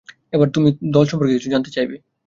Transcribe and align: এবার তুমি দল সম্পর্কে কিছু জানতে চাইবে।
এবার 0.33 0.47
তুমি 0.55 0.69
দল 0.91 1.05
সম্পর্কে 1.09 1.35
কিছু 1.37 1.49
জানতে 1.53 1.69
চাইবে। 1.75 1.95